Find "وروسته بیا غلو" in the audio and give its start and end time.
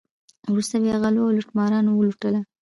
0.51-1.21